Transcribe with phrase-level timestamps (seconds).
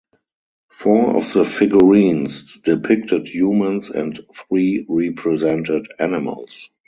[0.71, 6.71] Four of the figurines depicted humans and three represented animals.